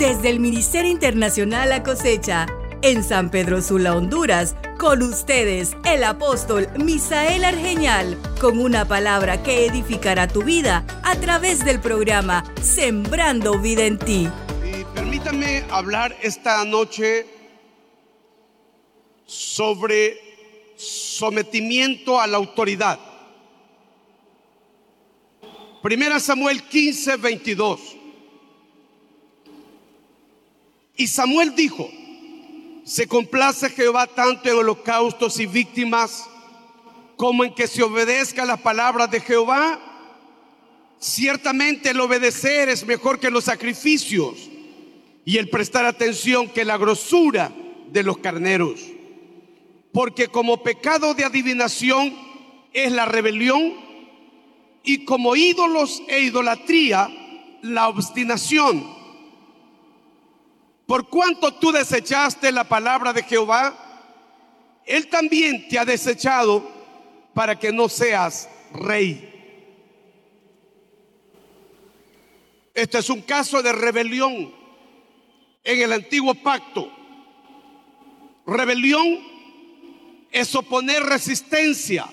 [0.00, 2.46] Desde el Ministerio Internacional La Cosecha,
[2.80, 9.66] en San Pedro Sula, Honduras, con ustedes, el apóstol Misael Argeñal, con una palabra que
[9.66, 14.26] edificará tu vida a través del programa Sembrando Vida en Ti.
[14.64, 17.26] Y permítanme hablar esta noche
[19.26, 20.18] sobre
[20.76, 22.98] sometimiento a la autoridad.
[25.82, 27.99] Primera Samuel 15, 22.
[31.00, 31.90] Y Samuel dijo,
[32.84, 36.28] se complace Jehová tanto en holocaustos y víctimas
[37.16, 39.80] como en que se obedezca la palabra de Jehová.
[40.98, 44.50] Ciertamente el obedecer es mejor que los sacrificios
[45.24, 47.50] y el prestar atención que la grosura
[47.90, 48.82] de los carneros.
[49.94, 52.14] Porque como pecado de adivinación
[52.74, 53.72] es la rebelión
[54.84, 57.08] y como ídolos e idolatría
[57.62, 58.99] la obstinación.
[60.90, 63.72] Por cuanto tú desechaste la palabra de Jehová,
[64.84, 66.68] Él también te ha desechado
[67.32, 69.24] para que no seas rey.
[72.74, 74.52] Este es un caso de rebelión
[75.62, 76.90] en el antiguo pacto.
[78.44, 79.20] Rebelión
[80.32, 82.06] es oponer resistencia,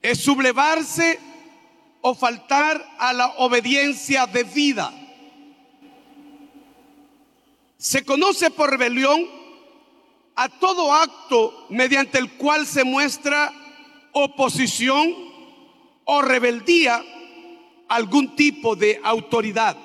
[0.00, 1.18] es sublevarse
[2.02, 5.05] o faltar a la obediencia debida.
[7.78, 9.26] Se conoce por rebelión
[10.34, 13.52] a todo acto mediante el cual se muestra
[14.12, 15.14] oposición
[16.04, 16.96] o rebeldía
[17.88, 19.76] a algún tipo de autoridad.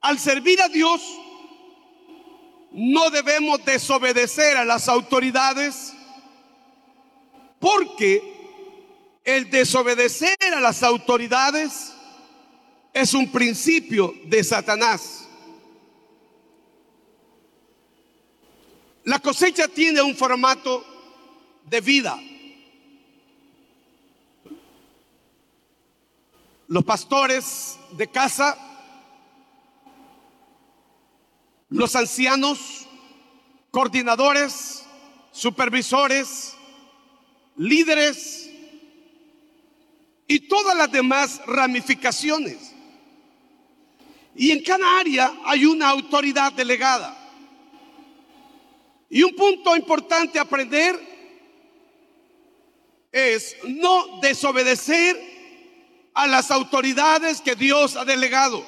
[0.00, 1.02] Al servir a Dios,
[2.70, 5.94] no debemos desobedecer a las autoridades
[7.58, 8.36] porque
[9.24, 11.95] el desobedecer a las autoridades
[12.96, 15.28] es un principio de Satanás.
[19.04, 20.82] La cosecha tiene un formato
[21.66, 22.18] de vida.
[26.68, 28.56] Los pastores de casa,
[31.68, 32.86] los ancianos,
[33.70, 34.86] coordinadores,
[35.32, 36.54] supervisores,
[37.58, 38.50] líderes
[40.26, 42.75] y todas las demás ramificaciones
[44.36, 47.16] y en cada área hay una autoridad delegada.
[49.08, 51.00] Y un punto importante a aprender
[53.10, 55.18] es no desobedecer
[56.12, 58.66] a las autoridades que Dios ha delegado.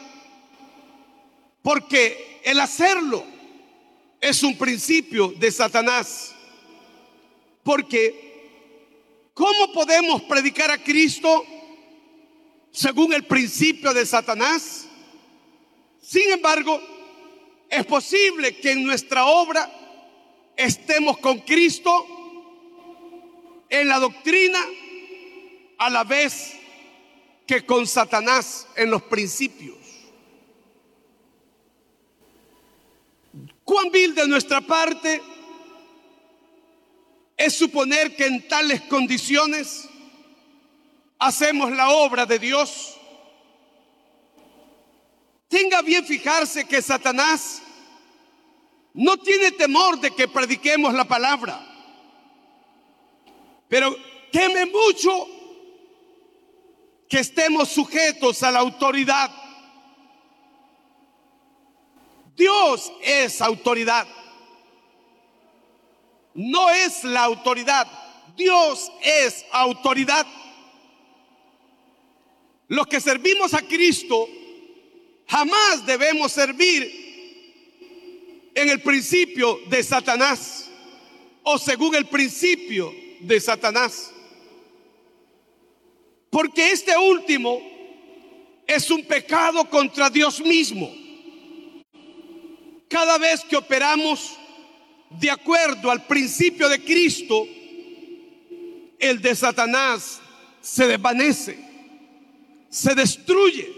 [1.62, 3.24] Porque el hacerlo
[4.20, 6.34] es un principio de Satanás.
[7.62, 11.44] Porque ¿cómo podemos predicar a Cristo
[12.70, 14.87] según el principio de Satanás?
[16.08, 16.80] Sin embargo,
[17.68, 19.70] es posible que en nuestra obra
[20.56, 22.06] estemos con Cristo
[23.68, 24.58] en la doctrina
[25.76, 26.54] a la vez
[27.46, 29.76] que con Satanás en los principios.
[33.62, 35.20] Cuán vil de nuestra parte
[37.36, 39.86] es suponer que en tales condiciones
[41.18, 42.97] hacemos la obra de Dios
[45.48, 47.62] Tenga bien fijarse que Satanás
[48.92, 51.64] no tiene temor de que prediquemos la palabra,
[53.68, 53.96] pero
[54.30, 55.10] teme mucho
[57.08, 59.30] que estemos sujetos a la autoridad.
[62.36, 64.06] Dios es autoridad.
[66.34, 67.88] No es la autoridad.
[68.36, 70.26] Dios es autoridad.
[72.68, 74.28] Los que servimos a Cristo
[75.28, 80.70] Jamás debemos servir en el principio de Satanás
[81.42, 84.10] o según el principio de Satanás.
[86.30, 87.60] Porque este último
[88.66, 90.90] es un pecado contra Dios mismo.
[92.88, 94.38] Cada vez que operamos
[95.10, 97.46] de acuerdo al principio de Cristo,
[98.98, 100.20] el de Satanás
[100.60, 101.58] se desvanece,
[102.70, 103.77] se destruye.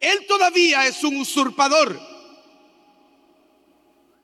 [0.00, 2.00] Él todavía es un usurpador,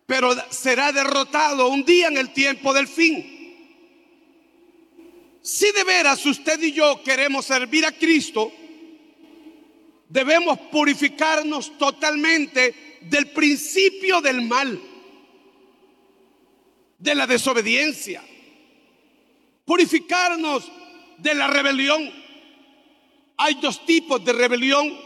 [0.07, 3.33] pero será derrotado un día en el tiempo del fin.
[5.43, 8.53] Si de veras usted y yo queremos servir a Cristo,
[10.09, 14.81] debemos purificarnos totalmente del principio del mal,
[16.99, 18.23] de la desobediencia,
[19.65, 20.71] purificarnos
[21.19, 22.25] de la rebelión
[23.37, 25.04] hay dos tipos de rebelión.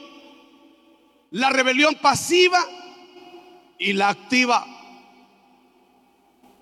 [1.31, 2.59] La rebelión pasiva
[3.79, 4.67] y la activa.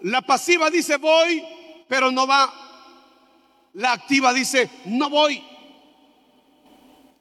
[0.03, 1.43] La pasiva dice voy,
[1.89, 2.53] pero no va.
[3.75, 5.43] La activa dice no voy.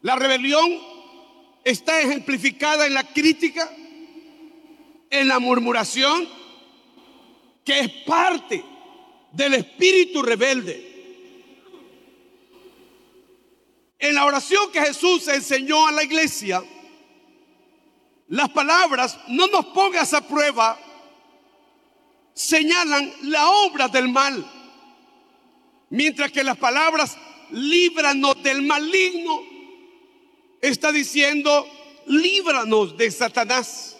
[0.01, 0.79] La rebelión
[1.63, 3.69] está ejemplificada en la crítica,
[5.09, 6.27] en la murmuración,
[7.63, 8.63] que es parte
[9.31, 10.93] del espíritu rebelde.
[13.97, 16.63] En la oración que Jesús enseñó a la iglesia,
[18.27, 20.79] las palabras, no nos pongas a prueba,
[22.33, 24.45] señalan la obra del mal,
[25.89, 27.17] mientras que las palabras,
[27.51, 29.41] líbranos del maligno,
[30.61, 31.67] está diciendo,
[32.07, 33.95] líbranos de Satanás.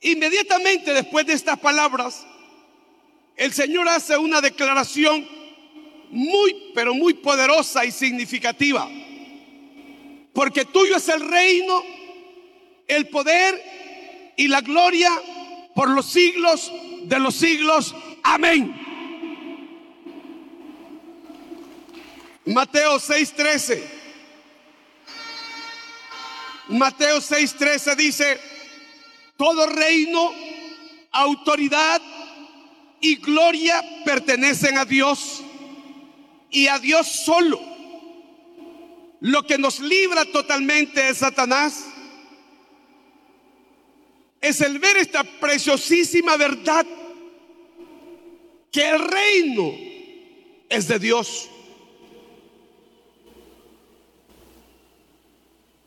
[0.00, 2.26] Inmediatamente después de estas palabras,
[3.36, 5.26] el Señor hace una declaración
[6.10, 8.88] muy, pero muy poderosa y significativa.
[10.32, 11.82] Porque tuyo es el reino,
[12.88, 15.10] el poder y la gloria
[15.74, 16.72] por los siglos
[17.02, 17.94] de los siglos.
[18.22, 18.74] Amén.
[22.46, 23.82] Mateo 6:13.
[26.68, 28.40] Mateo 6:13 dice,
[29.36, 30.32] todo reino,
[31.12, 32.00] autoridad
[33.00, 35.42] y gloria pertenecen a Dios
[36.50, 37.60] y a Dios solo.
[39.20, 41.86] Lo que nos libra totalmente de Satanás
[44.44, 46.84] es el ver esta preciosísima verdad
[48.70, 49.72] que el reino
[50.68, 51.48] es de Dios.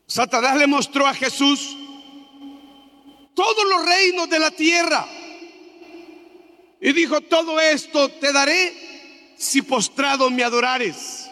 [0.08, 1.78] Satanás le mostró a Jesús
[3.36, 5.08] todos los reinos de la tierra
[6.82, 11.30] y dijo, todo esto te daré si postrado me adorares?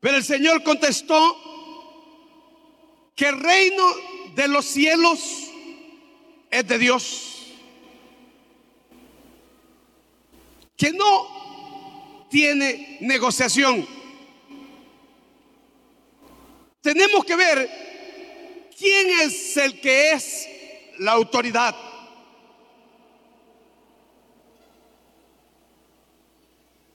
[0.00, 1.36] Pero el Señor contestó
[3.14, 3.84] que el reino
[4.34, 5.50] de los cielos
[6.50, 7.28] es de Dios.
[10.76, 13.86] Que no tiene negociación.
[16.80, 20.48] Tenemos que ver quién es el que es
[20.98, 21.76] la autoridad.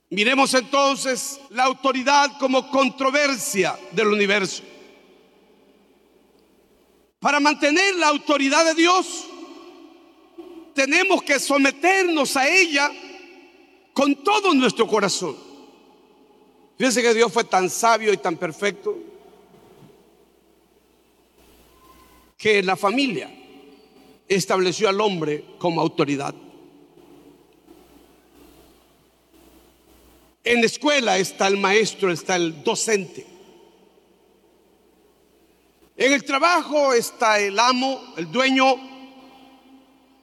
[0.10, 4.64] Miremos entonces la autoridad como controversia del universo.
[7.28, 9.26] Para mantener la autoridad de Dios,
[10.74, 12.90] tenemos que someternos a ella
[13.92, 15.36] con todo nuestro corazón.
[16.78, 18.98] Fíjense que Dios fue tan sabio y tan perfecto
[22.38, 23.30] que la familia
[24.30, 26.34] estableció al hombre como autoridad.
[30.46, 33.37] En la escuela está el maestro, está el docente.
[35.98, 38.76] En el trabajo está el amo, el dueño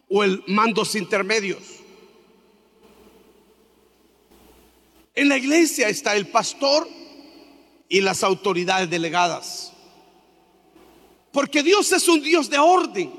[0.08, 1.62] o el mandos intermedios.
[5.16, 6.88] En la iglesia está el pastor
[7.88, 9.72] y las autoridades delegadas.
[11.32, 13.12] Porque Dios es un Dios de orden,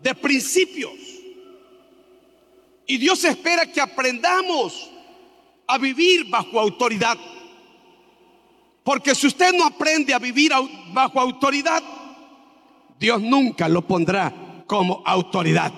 [0.00, 0.94] de principios.
[2.86, 4.88] Y Dios espera que aprendamos
[5.66, 7.18] a vivir bajo autoridad.
[8.86, 10.52] Porque si usted no aprende a vivir
[10.92, 11.82] bajo autoridad,
[13.00, 15.72] Dios nunca lo pondrá como autoridad.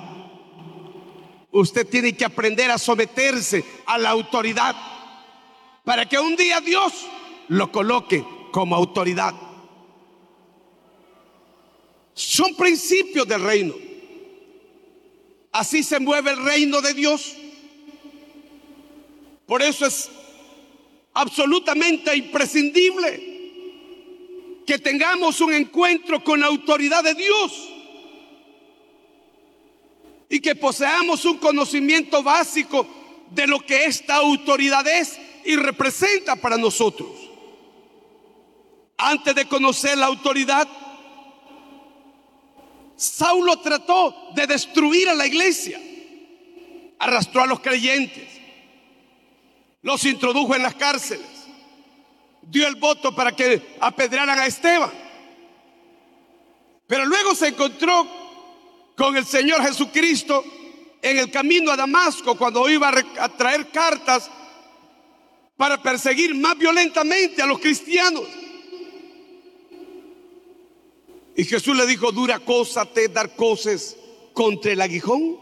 [1.51, 4.77] Usted tiene que aprender a someterse a la autoridad
[5.85, 7.07] para que un día Dios
[7.49, 9.33] lo coloque como autoridad.
[12.13, 13.75] Son principios del reino.
[15.51, 17.35] Así se mueve el reino de Dios.
[19.47, 20.11] Por eso es
[21.19, 27.69] absolutamente imprescindible que tengamos un encuentro con la autoridad de Dios
[30.29, 32.87] y que poseamos un conocimiento básico
[33.33, 37.11] de lo que esta autoridad es y representa para nosotros.
[38.97, 40.69] Antes de conocer la autoridad,
[42.95, 45.81] Saulo trató de destruir a la iglesia,
[47.01, 48.28] arrastró a los creyentes,
[49.89, 51.27] los introdujo en las cárceles,
[52.43, 54.93] dio el voto para que apedrearan a Esteban.
[56.87, 58.07] Pero luego se encontró
[58.95, 60.45] con el Señor Jesucristo
[61.01, 64.31] en el camino a Damasco cuando iba a traer cartas
[65.57, 68.25] para perseguir más violentamente a los cristianos.
[71.35, 73.97] Y Jesús le dijo, dura cosa te dar cosas
[74.35, 75.39] contra el aguijón.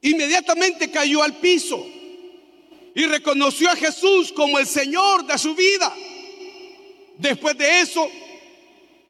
[0.00, 1.95] Inmediatamente cayó al piso
[2.96, 5.94] y reconoció a Jesús como el Señor de su vida.
[7.18, 8.10] Después de eso,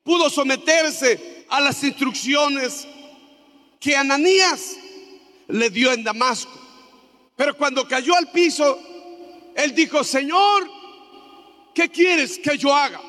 [0.02, 2.84] pudo someterse a las instrucciones
[3.78, 4.76] que Ananías
[5.46, 6.60] le dio en Damasco.
[7.36, 8.76] Pero cuando cayó al piso,
[9.54, 10.68] él dijo, Señor,
[11.72, 13.00] ¿qué quieres que yo haga?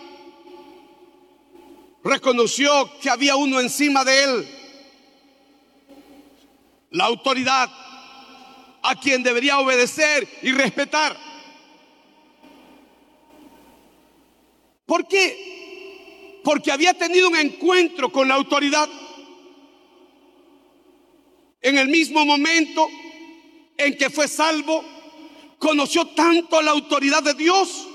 [2.04, 4.48] Reconoció que había uno encima de él,
[6.92, 7.68] la autoridad
[8.82, 11.18] a quien debería obedecer y respetar.
[14.86, 16.42] ¿Por qué?
[16.44, 18.88] Porque había tenido un encuentro con la autoridad.
[21.62, 22.88] En el mismo momento
[23.78, 24.84] en que fue salvo,
[25.60, 27.88] conoció tanto la autoridad de Dios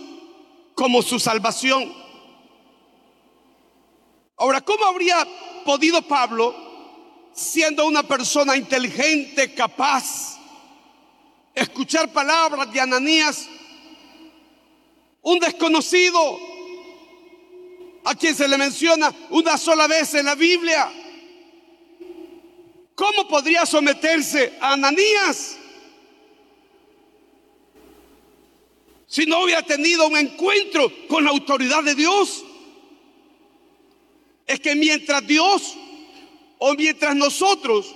[0.75, 1.93] como su salvación.
[4.37, 5.27] Ahora, ¿cómo habría
[5.65, 6.55] podido Pablo,
[7.33, 10.32] siendo una persona inteligente, capaz,
[11.55, 13.49] escuchar palabras de Ananías,
[15.23, 16.39] un desconocido
[18.05, 20.91] a quien se le menciona una sola vez en la Biblia.
[22.95, 25.57] ¿Cómo podría someterse a Ananías
[29.07, 32.45] si no hubiera tenido un encuentro con la autoridad de Dios?
[34.47, 35.77] Es que mientras Dios
[36.59, 37.95] o mientras nosotros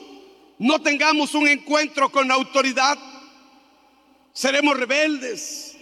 [0.59, 2.99] no tengamos un encuentro con la autoridad,
[4.37, 5.75] seremos rebeldes,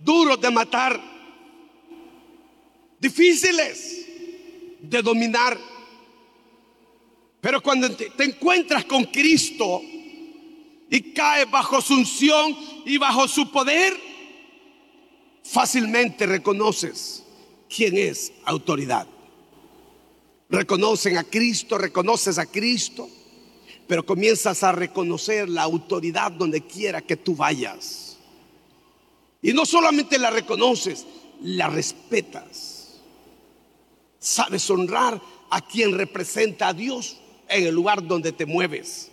[0.00, 1.00] duros de matar
[3.00, 4.06] difíciles
[4.82, 5.58] de dominar.
[7.40, 9.80] Pero cuando te, encuentras con Cristo
[10.90, 13.94] y caes bajo su unción y bajo su poder,
[15.42, 17.24] fácilmente reconoces
[17.74, 19.06] quién es autoridad.
[20.50, 23.08] Reconocen a Cristo, reconoces a Cristo,
[23.86, 28.18] pero comienzas a reconocer la autoridad donde quiera que tú vayas.
[29.42, 31.06] Y no solamente la reconoces,
[31.42, 32.76] la respetas
[34.26, 37.16] sabes honrar a quien representa a Dios
[37.48, 39.08] en el lugar donde te mueves.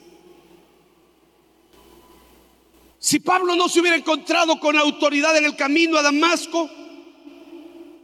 [2.97, 6.67] Si Pablo no se hubiera encontrado con autoridad en el camino a Damasco,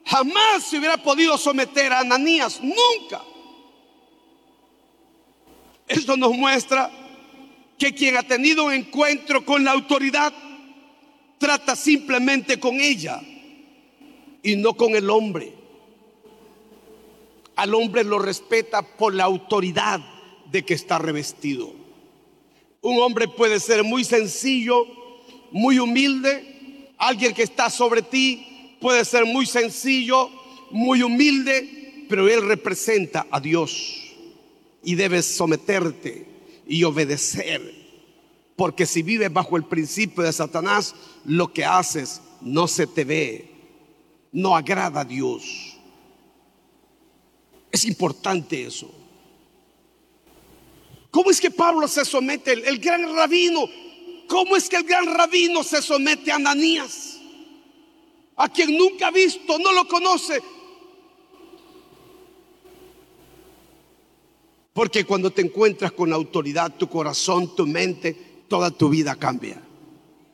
[0.06, 3.24] jamás se hubiera podido someter a Ananías, nunca.
[5.90, 6.90] Esto nos muestra
[7.78, 10.34] que quien ha tenido un encuentro con la autoridad
[11.38, 13.22] trata simplemente con ella
[14.42, 15.60] y no con el hombre
[17.60, 20.00] al hombre lo respeta por la autoridad
[20.50, 21.74] de que está revestido.
[22.82, 24.88] Un hombre puede ser muy sencillo,
[25.52, 26.94] muy humilde.
[26.98, 30.30] Alguien que está sobre ti puede ser muy sencillo,
[30.72, 34.09] muy humilde, pero él representa a Dios.
[34.84, 36.26] Y debes someterte
[36.68, 37.80] y obedecer.
[38.56, 40.96] Porque si vives bajo el principio de Satanás,
[41.26, 43.52] lo que haces no se te ve,
[44.32, 45.78] no agrada a Dios.
[47.72, 48.94] Es importante eso.
[51.12, 53.68] ¿Cómo es que Pablo se somete, el, gran rabino?
[54.28, 57.20] ¿Cómo es que el gran rabino se somete a Ananías?
[58.36, 60.42] A quien nunca ha visto, no lo conoce.
[64.74, 69.62] Porque cuando te encuentras con autoridad, tu corazón, tu mente, toda tu vida cambia.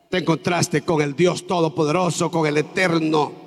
[0.10, 3.46] Te encontraste con el Dios Todopoderoso, con el Eterno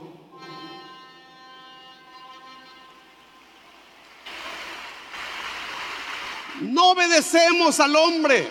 [6.61, 8.49] No obedecemos al hombre,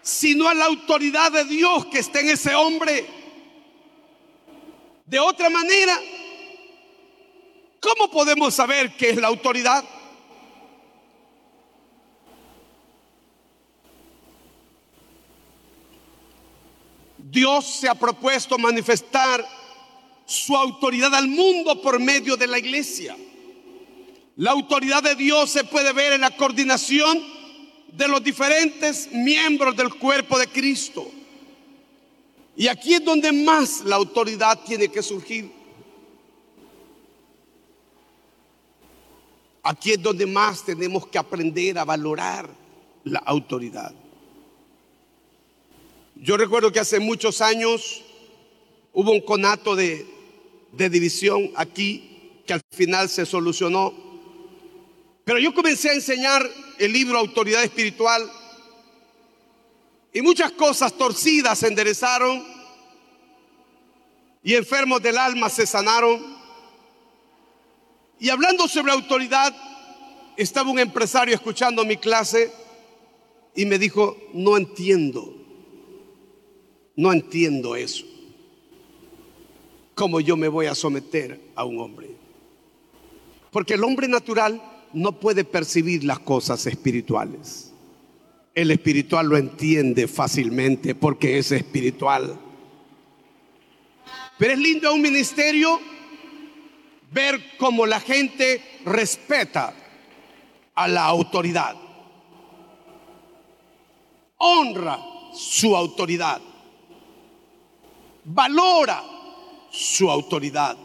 [0.00, 3.06] sino a la autoridad de Dios que está en ese hombre.
[5.06, 5.96] De otra manera,
[7.80, 9.84] ¿cómo podemos saber qué es la autoridad?
[17.32, 19.42] Dios se ha propuesto manifestar
[20.26, 23.16] su autoridad al mundo por medio de la iglesia.
[24.36, 27.22] La autoridad de Dios se puede ver en la coordinación
[27.90, 31.10] de los diferentes miembros del cuerpo de Cristo.
[32.54, 35.50] Y aquí es donde más la autoridad tiene que surgir.
[39.62, 42.50] Aquí es donde más tenemos que aprender a valorar
[43.04, 43.94] la autoridad.
[46.22, 48.04] Yo recuerdo que hace muchos años
[48.92, 50.06] hubo un conato de,
[50.70, 53.92] división aquí que al final se solucionó
[55.24, 56.48] pero yo comencé a enseñar
[56.78, 58.30] el libro Autoridad Espiritual
[60.12, 62.44] y muchas cosas torcidas se enderezaron
[64.44, 66.36] y enfermos del alma se sanaron.
[68.18, 69.54] Y hablando sobre autoridad,
[70.36, 72.52] estaba un empresario escuchando mi clase
[73.54, 75.41] y me dijo, no entiendo.
[76.96, 78.04] No entiendo eso.
[79.94, 82.10] ¿Cómo yo me voy a someter a un hombre?
[83.50, 87.72] Porque el hombre natural no puede percibir las cosas espirituales.
[88.54, 92.38] El espiritual lo entiende fácilmente porque es espiritual.
[94.38, 95.80] Pero es lindo un ministerio
[97.12, 99.74] ver cómo la gente respeta
[100.74, 101.76] a la autoridad.
[104.38, 104.98] Honra
[105.34, 106.40] su autoridad.
[108.24, 109.02] Valora
[109.70, 110.76] su autoridad.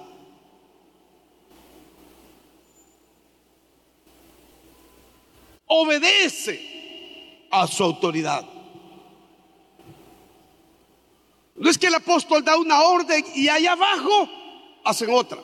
[5.68, 8.46] Obedece a su autoridad.
[11.56, 14.30] No es que el apóstol da una orden y allá abajo
[14.86, 15.40] hacen otra.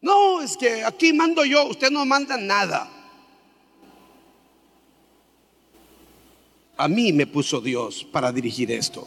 [0.00, 2.99] No, es que aquí mando yo, usted no manda nada.
[6.80, 9.06] A mí me puso Dios para dirigir esto.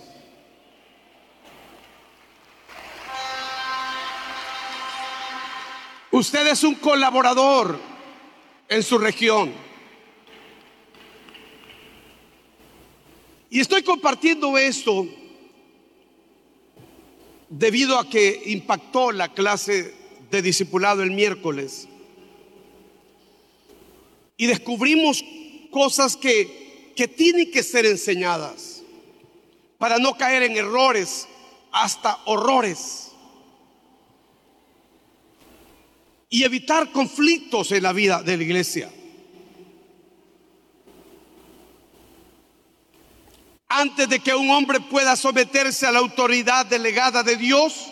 [6.11, 7.79] Usted es un colaborador
[8.69, 9.51] en su región.
[13.49, 15.07] Y estoy compartiendo esto
[17.49, 19.95] debido a que impactó la clase
[20.29, 21.87] de discipulado el miércoles.
[24.37, 25.25] Y descubrimos
[25.71, 26.62] cosas que,
[26.95, 28.83] que tienen que ser enseñadas
[29.77, 31.27] para no caer en errores,
[31.71, 33.11] hasta horrores.
[36.29, 38.89] Y evitar conflictos en la vida de la iglesia.
[43.67, 47.91] Antes de que un hombre pueda someterse a la autoridad delegada de Dios,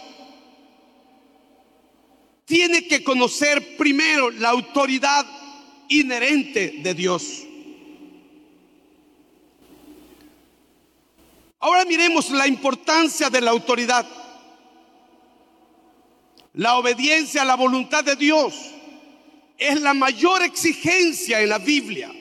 [2.46, 5.25] tiene que conocer primero la autoridad
[5.89, 7.48] inherente de Dios.
[11.62, 14.06] Ahora miremos la importancia de la autoridad.
[16.54, 18.54] La obediencia a la voluntad de Dios
[19.58, 22.12] es la mayor exigencia en la Biblia.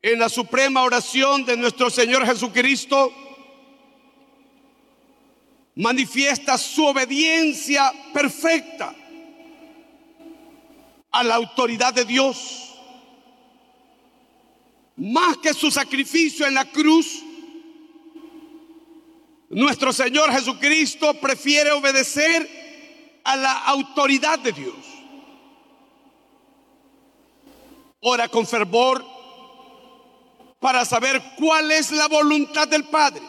[0.00, 3.12] En la suprema oración de nuestro Señor Jesucristo,
[5.74, 8.94] manifiesta su obediencia perfecta
[11.10, 12.65] a la autoridad de Dios.
[14.96, 17.22] Más que su sacrificio en la cruz,
[19.50, 24.74] nuestro Señor Jesucristo prefiere obedecer a la autoridad de Dios.
[28.00, 29.04] Ora con fervor
[30.60, 33.22] para saber cuál es la voluntad del Padre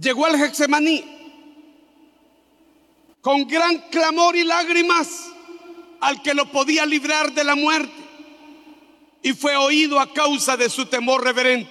[0.00, 1.04] llegó al Hexemaní
[3.20, 5.30] con gran clamor y lágrimas
[6.00, 7.97] al que lo podía librar de la muerte
[9.22, 11.70] y fue oído a causa de su temor reverente.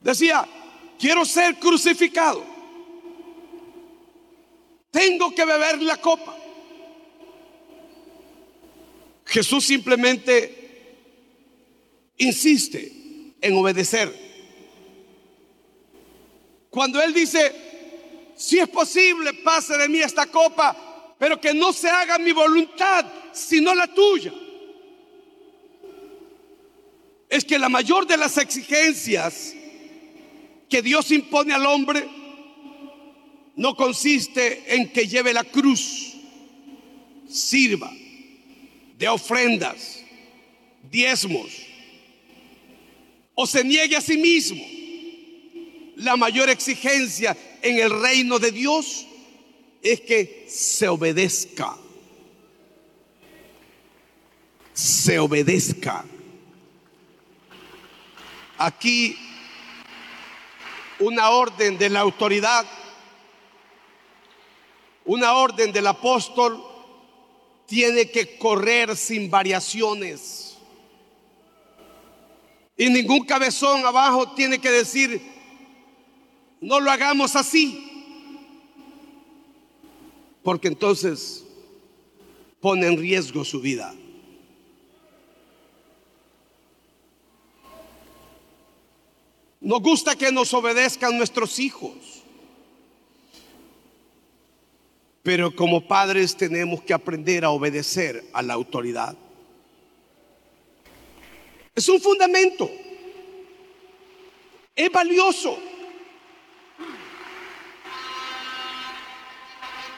[0.00, 0.46] Decía,
[0.98, 2.44] quiero ser crucificado.
[4.90, 6.36] Tengo que beber la copa.
[9.26, 10.94] Jesús simplemente
[12.16, 14.26] insiste en obedecer
[16.76, 21.88] cuando Él dice, si es posible, pase de mí esta copa, pero que no se
[21.88, 24.30] haga mi voluntad, sino la tuya.
[27.36, 29.52] Es que la mayor de las exigencias
[30.70, 32.08] que Dios impone al hombre
[33.56, 36.14] no consiste en que lleve la cruz,
[37.28, 37.92] sirva
[38.96, 40.02] de ofrendas,
[40.90, 41.50] diezmos,
[43.34, 44.64] o se niegue a sí mismo
[45.96, 49.06] la mayor exigencia en el reino de Dios
[49.82, 51.76] es que se obedezca.
[54.72, 56.02] Se obedezca.
[58.58, 59.18] Aquí
[60.98, 62.66] una orden de la autoridad,
[65.04, 66.62] una orden del apóstol
[67.66, 70.56] tiene que correr sin variaciones.
[72.76, 75.20] Y ningún cabezón abajo tiene que decir,
[76.60, 77.82] no lo hagamos así.
[80.42, 81.44] Porque entonces
[82.60, 83.94] pone en riesgo su vida.
[89.66, 91.92] Nos gusta que nos obedezcan nuestros hijos.
[95.24, 99.16] Pero como padres tenemos que aprender a obedecer a la autoridad.
[101.74, 102.70] Es un fundamento.
[104.76, 105.58] Es valioso.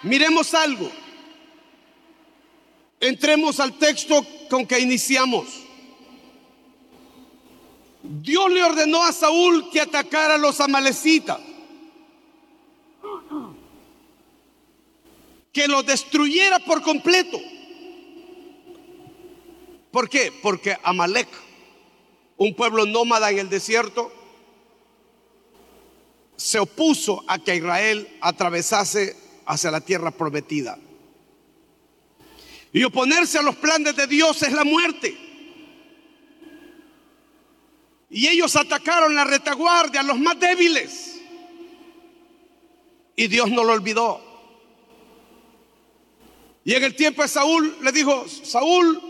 [0.02, 0.90] Miremos algo.
[3.00, 5.67] Entremos al texto con que iniciamos.
[8.09, 11.38] Dios le ordenó a Saúl que atacara a los amalecitas,
[15.53, 17.38] que los destruyera por completo.
[19.90, 20.33] ¿Por qué?
[20.42, 21.29] Porque Amalek,
[22.38, 24.11] un pueblo nómada en el desierto,
[26.37, 30.79] se opuso a que Israel atravesase hacia la tierra prometida.
[32.73, 35.27] Y oponerse a los planes de Dios es la muerte.
[38.11, 41.21] Y ellos atacaron la retaguardia, los más débiles.
[43.16, 44.21] Y Dios no lo olvidó.
[46.64, 49.01] Y en el tiempo de Saúl le dijo, Saúl,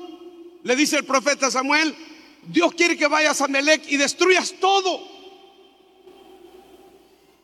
[0.63, 1.95] le dice el profeta Samuel,
[2.47, 5.01] Dios quiere que vayas a Melec y destruyas todo.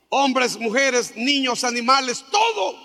[0.08, 2.78] Hombres, mujeres, niños, animales, todo.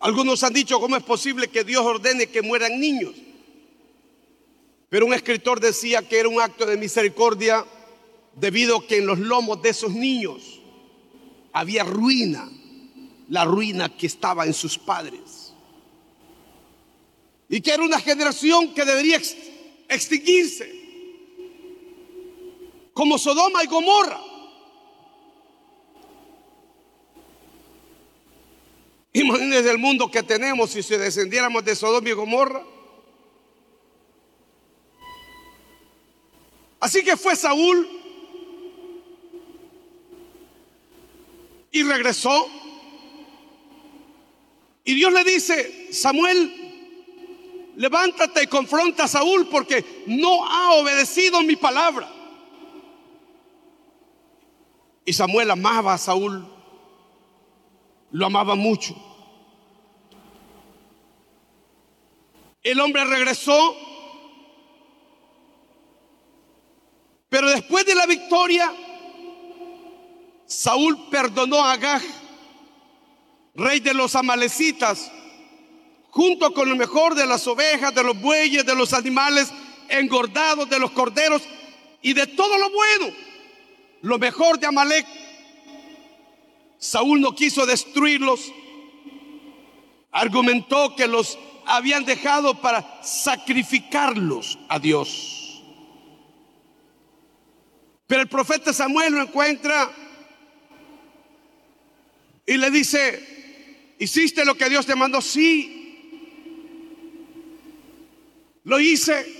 [0.00, 3.14] Algunos han dicho, ¿cómo es posible que Dios ordene que mueran niños?
[4.88, 7.64] Pero un escritor decía que era un acto de misericordia
[8.34, 10.60] debido a que en los lomos de esos niños
[11.52, 12.48] había ruina,
[13.28, 15.52] la ruina que estaba en sus padres.
[17.48, 19.20] Y que era una generación que debería
[19.88, 20.74] extinguirse,
[22.94, 24.20] como Sodoma y Gomorra.
[29.12, 32.64] Imagínense el mundo que tenemos si descendiéramos de Sodoma y Gomorra.
[36.80, 37.88] Así que fue Saúl
[41.72, 42.48] y regresó.
[44.84, 46.68] Y Dios le dice, Samuel,
[47.76, 52.10] levántate y confronta a Saúl porque no ha obedecido mi palabra.
[55.04, 56.46] Y Samuel amaba a Saúl,
[58.10, 58.94] lo amaba mucho.
[62.62, 63.76] El hombre regresó,
[67.28, 68.72] pero después de la victoria,
[70.46, 72.02] Saúl perdonó a Agag,
[73.54, 75.10] rey de los amalecitas,
[76.10, 79.52] junto con lo mejor de las ovejas, de los bueyes, de los animales
[79.88, 81.42] engordados, de los corderos
[82.00, 83.14] y de todo lo bueno,
[84.02, 85.06] lo mejor de Amalek.
[86.78, 88.52] Saúl no quiso destruirlos,
[90.12, 95.47] argumentó que los habían dejado para sacrificarlos a Dios.
[98.08, 99.92] Pero el profeta Samuel lo encuentra
[102.46, 105.20] y le dice, ¿hiciste lo que Dios te mandó?
[105.20, 106.24] Sí.
[108.64, 109.36] Lo hice.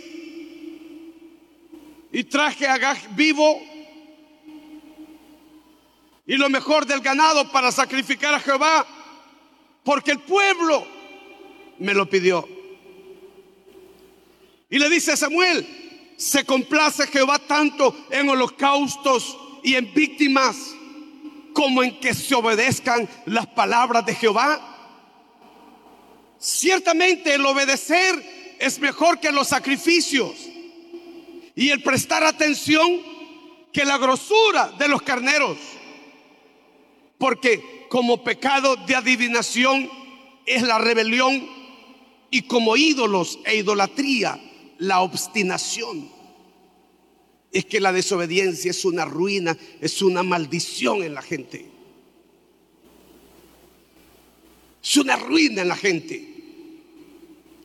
[2.13, 3.59] Y traje a Gag vivo
[6.27, 8.87] y lo mejor del ganado para sacrificar a Jehová,
[9.83, 10.87] porque el pueblo
[11.79, 12.47] me lo pidió.
[14.69, 15.67] Y le dice a Samuel,
[16.19, 20.57] se complace Jehová tanto en holocaustos y en víctimas
[21.55, 24.61] como en que se obedezcan las palabras de Jehová.
[26.41, 30.33] Ciertamente el obedecer es mejor que los sacrificios
[31.55, 33.01] y el prestar atención
[33.73, 35.57] que la grosura de los carneros.
[37.17, 39.89] Porque como pecado de adivinación
[40.47, 41.49] es la rebelión
[42.31, 44.41] y como ídolos e idolatría,
[44.79, 46.11] la obstinación.
[47.51, 51.67] Es que la desobediencia es una ruina, es una maldición en la gente.
[54.83, 56.35] Es una ruina en la gente.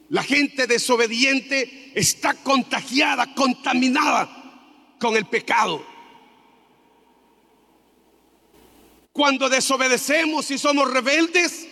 [0.09, 5.85] La gente desobediente está contagiada, contaminada con el pecado.
[9.11, 11.67] Cuando desobedecemos y somos rebeldes,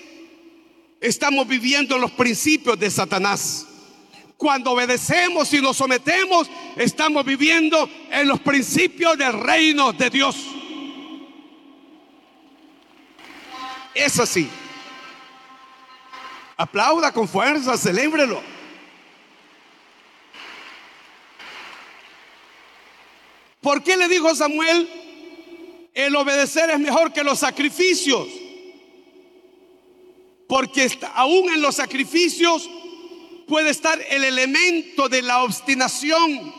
[1.00, 3.68] estamos viviendo los principios de Satanás.
[4.42, 10.36] Cuando obedecemos y nos sometemos, estamos viviendo en los principios del reino de Dios.
[13.94, 14.50] Es así.
[16.58, 18.42] Aplauda con fuerza, celébrelo.
[23.62, 24.90] ¿Por qué le dijo Samuel?
[25.94, 28.28] El obedecer es mejor que los sacrificios.
[30.48, 32.68] Porque aún en los sacrificios
[33.52, 36.54] puede estar el elemento de la obstinación.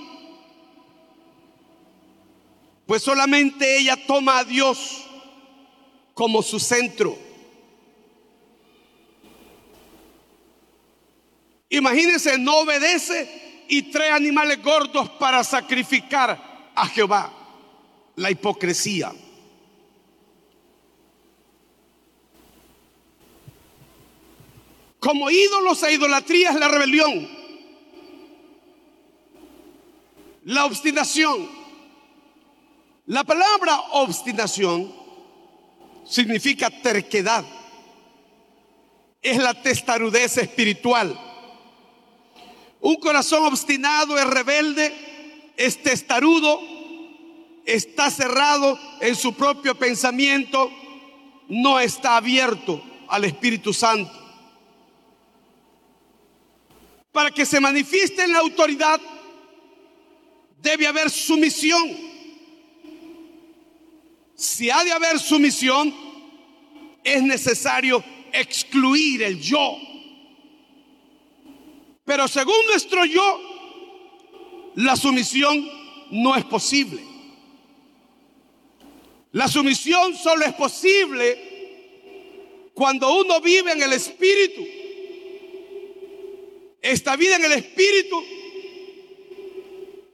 [2.84, 5.06] Pues solamente ella toma a Dios
[6.12, 7.18] como su centro.
[11.70, 17.32] Imagínense, no obedece y trae animales gordos para sacrificar a Jehová.
[18.16, 19.14] La hipocresía.
[25.02, 27.28] Como ídolos e idolatría es la rebelión,
[30.44, 31.50] la obstinación.
[33.06, 34.94] La palabra obstinación
[36.04, 37.44] significa terquedad,
[39.20, 41.18] es la testarudez espiritual.
[42.80, 46.60] Un corazón obstinado es rebelde, es testarudo,
[47.66, 50.70] está cerrado en su propio pensamiento,
[51.48, 54.21] no está abierto al Espíritu Santo.
[57.12, 59.00] Para que se manifieste en la autoridad,
[60.60, 62.12] debe haber sumisión.
[64.34, 65.94] Si ha de haber sumisión,
[67.04, 69.76] es necesario excluir el yo.
[72.04, 73.40] Pero según nuestro yo,
[74.76, 75.68] la sumisión
[76.10, 77.02] no es posible.
[79.32, 81.50] La sumisión solo es posible
[82.74, 84.81] cuando uno vive en el Espíritu.
[86.82, 88.22] Esta vida en el Espíritu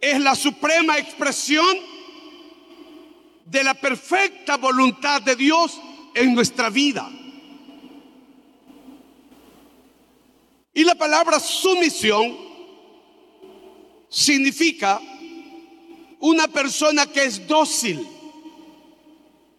[0.00, 1.78] es la suprema expresión
[3.46, 5.80] de la perfecta voluntad de Dios
[6.14, 7.10] en nuestra vida.
[10.74, 12.36] Y la palabra sumisión
[14.10, 15.00] significa
[16.20, 18.06] una persona que es dócil,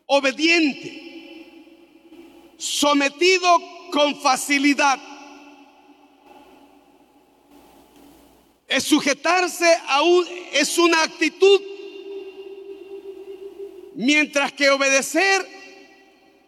[0.05, 1.07] obediente,
[2.57, 3.59] sometido
[3.91, 5.08] con facilidad.
[8.69, 11.61] Es sujetarse a un, es una actitud,
[13.95, 15.45] mientras que obedecer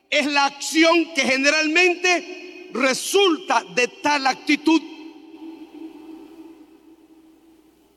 [0.09, 4.81] es la acción que generalmente resulta de tal actitud.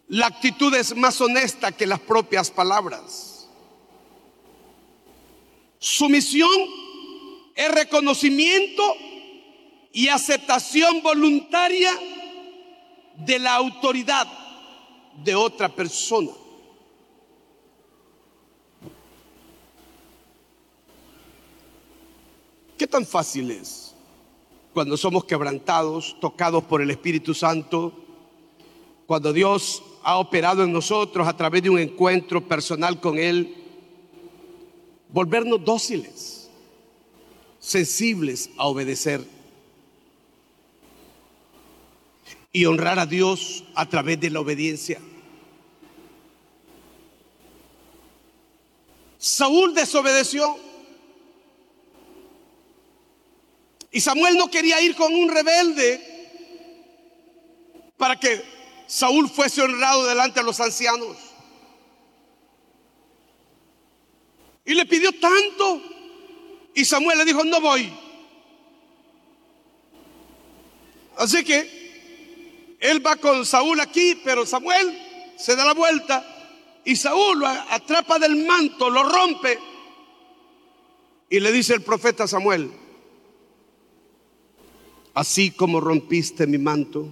[0.08, 3.48] La actitud es más honesta que las propias palabras.
[5.78, 6.50] Sumisión
[7.54, 8.96] es reconocimiento
[9.92, 11.90] y aceptación voluntaria
[13.16, 14.26] de la autoridad
[15.22, 16.30] de otra persona.
[22.76, 23.94] ¿Qué tan fácil es
[24.72, 27.92] cuando somos quebrantados, tocados por el Espíritu Santo,
[29.06, 33.54] cuando Dios ha operado en nosotros a través de un encuentro personal con Él,
[35.08, 36.50] volvernos dóciles,
[37.60, 39.24] sensibles a obedecer
[42.54, 45.00] y honrar a Dios a través de la obediencia.
[49.18, 50.56] Saúl desobedeció.
[53.90, 56.00] Y Samuel no quería ir con un rebelde
[57.96, 58.44] para que
[58.86, 61.16] Saúl fuese honrado delante de los ancianos.
[64.64, 65.82] Y le pidió tanto.
[66.72, 67.92] Y Samuel le dijo, no voy.
[71.16, 71.83] Así que
[72.84, 74.98] él va con Saúl aquí, pero Samuel
[75.38, 76.22] se da la vuelta
[76.84, 79.58] y Saúl lo atrapa del manto, lo rompe.
[81.30, 82.70] Y le dice el profeta Samuel,
[85.14, 87.08] así como rompiste mi manto,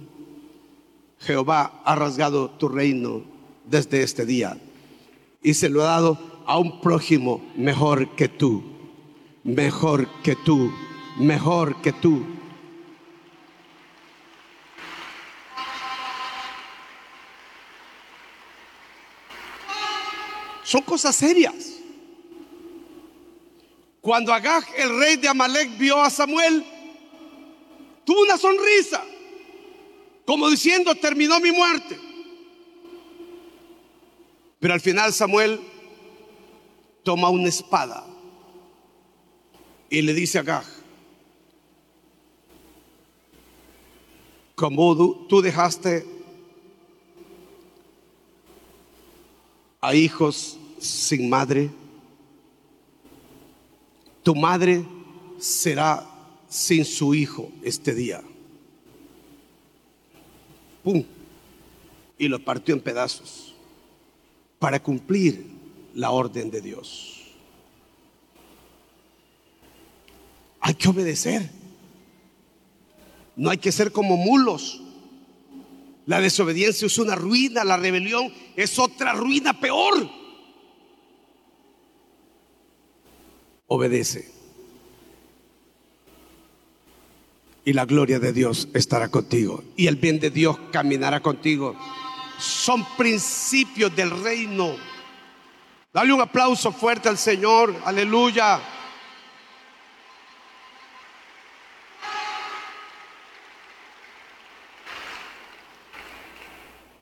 [1.17, 3.23] Jehová ha rasgado tu reino
[3.65, 4.55] desde este día
[5.41, 8.63] y se lo ha dado a un prójimo mejor que tú,
[9.43, 10.71] mejor que tú,
[11.17, 12.42] mejor que tú.
[20.73, 21.79] Son cosas serias.
[24.01, 26.65] Cuando Agag, el rey de Amalek, vio a Samuel,
[28.03, 29.05] tuvo una sonrisa,
[30.25, 31.99] como diciendo, terminó mi muerte.
[34.59, 35.61] Pero al final Samuel
[37.03, 38.07] toma una espada
[39.91, 40.65] y le dice a Agag,
[44.55, 46.03] como tú dejaste
[49.79, 51.69] a hijos sin madre,
[54.21, 54.85] tu madre
[55.39, 56.07] será
[56.47, 58.21] sin su hijo este día.
[60.83, 61.03] ¡Pum!
[62.17, 63.55] Y lo partió en pedazos
[64.59, 65.45] para cumplir
[65.93, 67.21] la orden de Dios.
[70.59, 71.49] Hay que obedecer.
[73.35, 74.81] No hay que ser como mulos.
[76.05, 80.22] La desobediencia es una ruina, la rebelión es otra ruina peor.
[83.73, 84.31] obedece.
[87.65, 89.63] Y la gloria de Dios estará contigo.
[89.75, 91.75] Y el bien de Dios caminará contigo.
[92.37, 94.75] Son principios del reino.
[95.91, 97.75] Dale un aplauso fuerte al Señor.
[97.83, 98.61] Aleluya.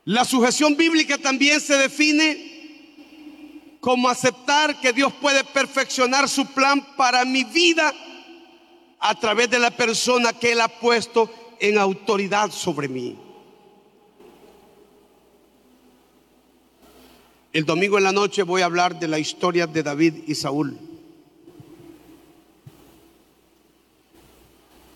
[0.06, 2.51] La sujeción bíblica también se define
[3.82, 7.92] como aceptar que Dios puede perfeccionar su plan para mi vida
[9.00, 13.18] a través de la persona que Él ha puesto en autoridad sobre mí.
[17.52, 20.78] El domingo en la noche voy a hablar de la historia de David y Saúl.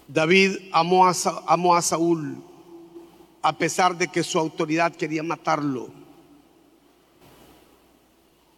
[0.07, 1.13] David amó a,
[1.47, 2.37] amó a Saúl
[3.41, 6.04] a pesar de que su autoridad quería matarlo.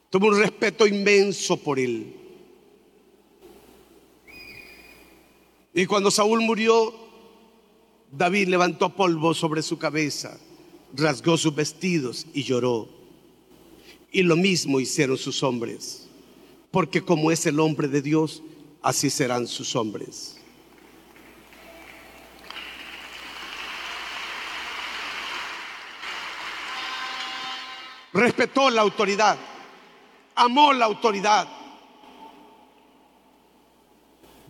[0.10, 2.16] Tuvo un respeto inmenso por él.
[5.74, 6.94] Y cuando Saúl murió,
[8.12, 10.40] David levantó polvo sobre su cabeza,
[10.94, 12.90] rasgó sus vestidos y lloró.
[14.12, 16.08] Y lo mismo hicieron sus hombres,
[16.72, 18.42] porque como es el hombre de Dios,
[18.82, 20.38] así serán sus hombres.
[28.18, 29.38] respetó la autoridad,
[30.38, 31.48] amó la autoridad.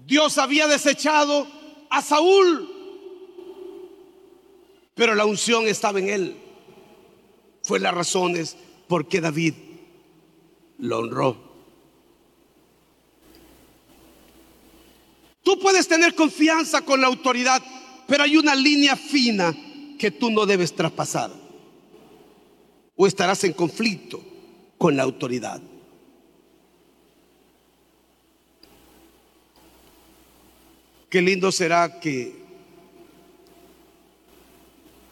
[0.05, 1.47] Dios había desechado
[1.89, 2.69] a Saúl,
[4.93, 6.37] pero la unción estaba en él.
[7.63, 8.55] Fue las razones
[8.87, 9.53] por qué David
[10.77, 11.47] lo honró.
[15.43, 17.63] Tú puedes tener confianza con la autoridad,
[18.07, 19.55] pero hay una línea fina
[19.97, 21.31] que tú no debes traspasar
[22.95, 24.21] o estarás en conflicto
[24.77, 25.61] con la autoridad.
[31.09, 32.35] Qué lindo será que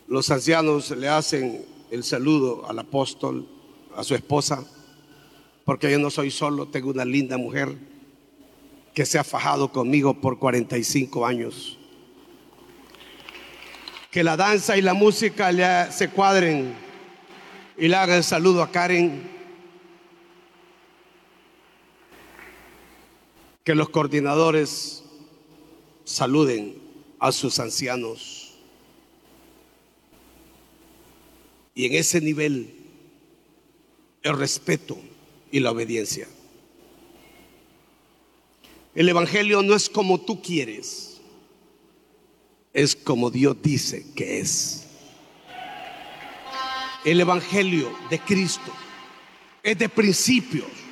[0.09, 3.47] los ancianos le hacen el saludo al apóstol,
[3.95, 4.65] a su esposa,
[5.63, 7.77] porque yo no soy solo, tengo una linda mujer
[8.93, 11.79] que se ha fajado conmigo por 45 años.
[14.11, 16.75] Que la danza y la música se cuadren
[17.77, 19.31] y le haga el saludo a Karen.
[23.63, 25.04] Que los coordinadores
[26.05, 26.77] saluden
[27.19, 28.53] a sus ancianos.
[31.73, 32.73] Y en ese nivel,
[34.23, 34.97] el respeto
[35.51, 36.27] y la obediencia.
[38.93, 41.19] El Evangelio no es como tú quieres,
[42.71, 44.87] es como Dios dice que es.
[47.03, 48.71] El Evangelio de Cristo
[49.61, 50.84] es de principios.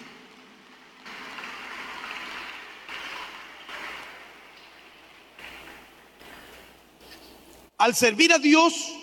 [7.84, 8.94] Al servir a Dios,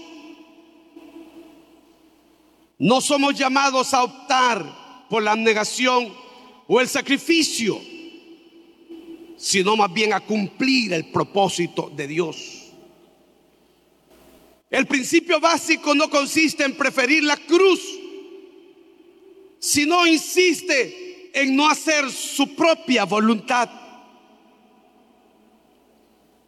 [2.78, 6.14] no somos llamados a optar por la abnegación
[6.66, 7.78] o el sacrificio,
[9.36, 12.72] sino más bien a cumplir el propósito de Dios.
[14.70, 17.82] El principio básico no consiste en preferir la cruz,
[19.58, 23.68] sino insiste en no hacer su propia voluntad.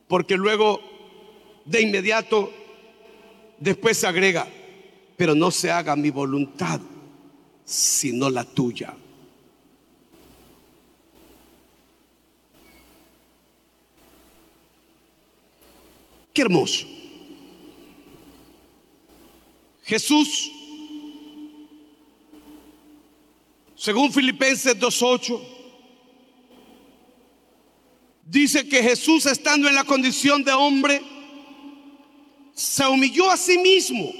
[0.09, 0.92] Porque luego,
[1.65, 2.53] de inmediato,
[3.59, 4.49] después se agrega,
[5.17, 6.81] pero no se haga mi voluntad,
[7.65, 8.95] sino la tuya.
[16.33, 16.87] Qué hermoso.
[19.85, 20.51] Jesús,
[23.77, 25.41] según Filipenses 2.8,
[28.25, 31.03] dice que Jesús estando en la condición de hombre,
[32.63, 34.13] se humilló a sí mismo,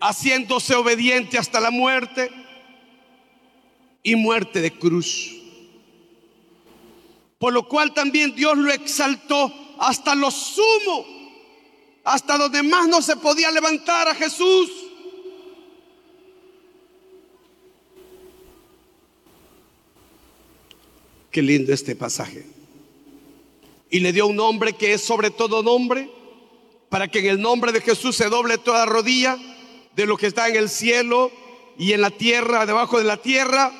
[0.00, 2.30] haciéndose obediente hasta la muerte
[4.04, 5.34] y muerte de cruz.
[7.38, 11.06] Por lo cual también Dios lo exaltó hasta lo sumo
[12.04, 14.70] hasta donde más no se podía levantar a Jesús.
[21.32, 22.46] Qué lindo este pasaje.
[23.90, 26.19] Y le dio un nombre que es sobre todo nombre,
[26.90, 29.38] para que en el nombre de Jesús se doble toda rodilla
[29.96, 31.32] de lo que está en el cielo
[31.78, 33.72] y en la tierra, debajo de la tierra,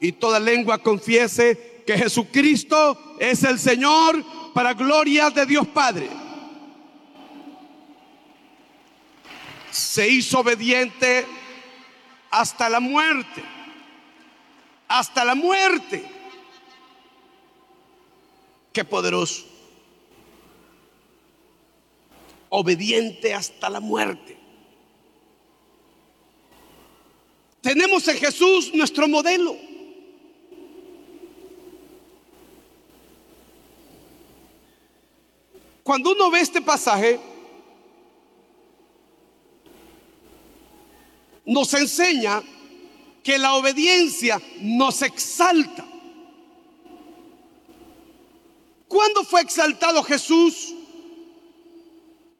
[0.00, 4.24] y toda lengua confiese que Jesucristo es el Señor
[4.54, 6.22] para gloria de Dios Padre.
[9.72, 11.26] se hizo obediente
[12.30, 13.42] hasta la muerte.
[14.86, 16.04] Hasta la muerte.
[18.72, 19.51] Qué poderoso.
[22.54, 24.36] Obediente hasta la muerte.
[27.62, 29.56] Tenemos en Jesús nuestro modelo.
[35.82, 37.18] Cuando uno ve este pasaje,
[41.46, 42.42] nos enseña
[43.22, 45.86] que la obediencia nos exalta.
[48.88, 50.74] ¿Cuándo fue exaltado Jesús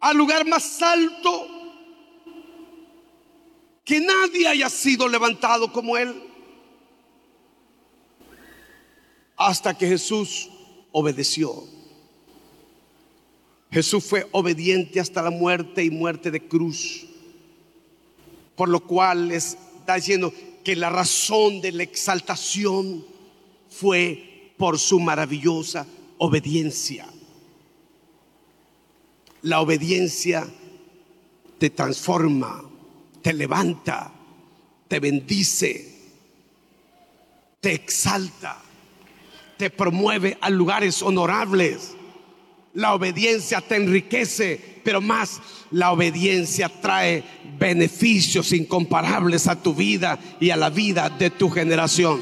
[0.03, 1.47] al lugar más alto?
[3.85, 6.23] Que nadie haya sido levantado como Él.
[9.37, 10.51] Hasta que Jesús
[10.91, 11.65] obedeció.
[13.71, 17.07] Jesús fue obediente hasta la muerte y muerte de cruz.
[18.57, 20.33] Por lo cual está diciendo
[20.63, 23.05] que la razón de la exaltación
[23.71, 25.87] fue por su maravillosa
[26.19, 27.07] obediencia.
[29.43, 30.47] La obediencia
[31.59, 32.63] te transforma,
[33.23, 34.13] te levanta,
[34.89, 35.93] te bendice,
[37.61, 38.59] te exalta,
[39.57, 41.95] te promueve a lugares honorables.
[42.75, 45.41] La obediencia te enriquece, pero más
[45.71, 47.23] la obediencia trae
[47.59, 52.21] beneficios incomparables a tu vida y a la vida de tu generación.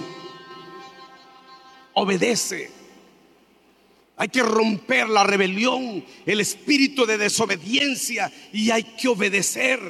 [1.94, 2.79] Obedece.
[4.20, 9.80] Hay que romper la rebelión, el espíritu de desobediencia y hay que obedecer.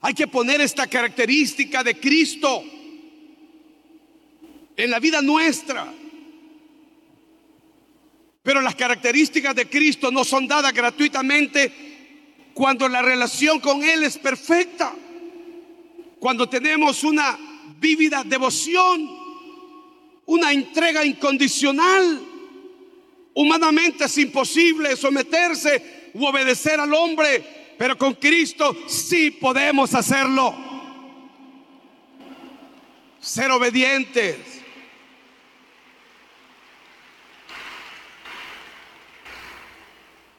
[0.00, 2.62] Hay que poner esta característica de Cristo
[4.76, 5.92] en la vida nuestra.
[8.44, 11.72] Pero las características de Cristo no son dadas gratuitamente
[12.54, 14.94] cuando la relación con Él es perfecta.
[16.20, 17.36] Cuando tenemos una
[17.80, 19.15] vívida devoción
[20.26, 22.20] una entrega incondicional.
[23.34, 30.54] Humanamente es imposible someterse u obedecer al hombre, pero con Cristo sí podemos hacerlo.
[33.20, 34.36] Ser obedientes.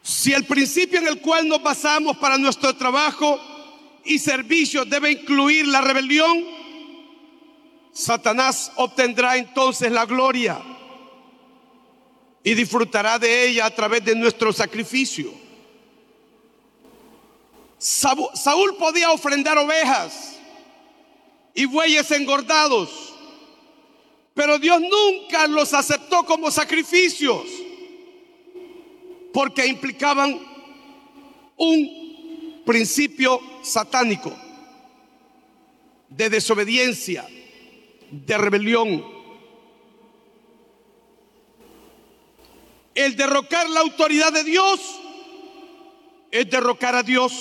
[0.01, 3.39] Si el principio en el cual nos basamos para nuestro trabajo
[4.05, 6.56] y servicio debe incluir la rebelión,
[7.97, 10.61] Satanás obtendrá entonces la gloria
[12.43, 15.33] y disfrutará de ella a través de nuestro sacrificio.
[17.79, 20.37] Saúl podía ofrendar ovejas
[21.55, 23.15] y bueyes engordados,
[24.35, 27.47] pero Dios nunca los aceptó como sacrificios
[29.33, 30.39] porque implicaban
[31.55, 34.31] un principio satánico
[36.09, 37.27] de desobediencia
[38.11, 39.05] de rebelión.
[42.95, 44.79] El derrocar la autoridad de Dios
[46.31, 47.33] es derrocar a Dios.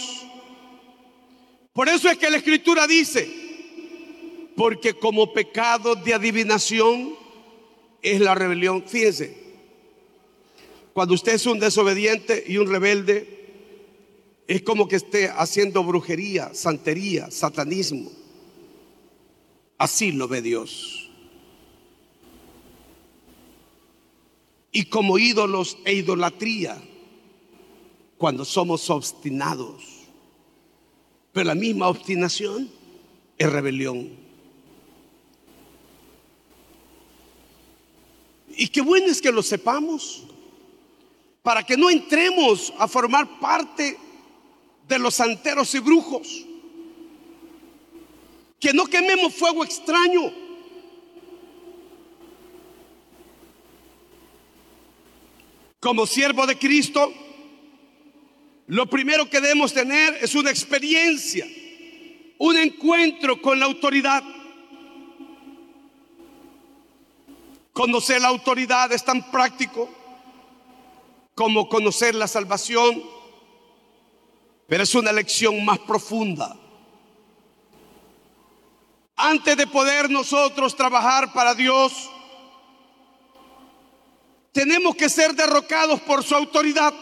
[1.72, 3.28] Por eso es que la escritura dice,
[4.56, 7.14] porque como pecado de adivinación
[8.02, 8.84] es la rebelión.
[8.86, 9.36] Fíjense,
[10.92, 13.36] cuando usted es un desobediente y un rebelde,
[14.46, 18.10] es como que esté haciendo brujería, santería, satanismo.
[19.78, 21.10] Así lo ve Dios.
[24.72, 26.82] Y como ídolos e idolatría,
[28.18, 29.82] cuando somos obstinados.
[31.32, 32.70] Pero la misma obstinación
[33.36, 34.10] es rebelión.
[38.56, 40.24] Y qué bueno es que lo sepamos,
[41.42, 43.98] para que no entremos a formar parte
[44.88, 46.46] de los santeros y brujos.
[48.60, 50.32] Que no quememos fuego extraño.
[55.80, 57.12] Como siervo de Cristo,
[58.66, 61.46] lo primero que debemos tener es una experiencia,
[62.38, 64.22] un encuentro con la autoridad.
[67.72, 69.88] Conocer la autoridad es tan práctico
[71.36, 73.02] como conocer la salvación,
[74.66, 76.56] pero es una lección más profunda.
[79.16, 82.10] Antes de poder nosotros trabajar para Dios,
[84.52, 86.92] tenemos que ser derrocados por su autoridad.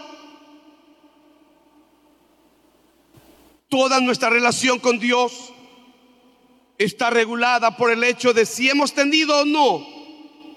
[3.69, 5.53] Toda nuestra relación con Dios
[6.79, 9.85] está regulada por el hecho de si hemos tenido o no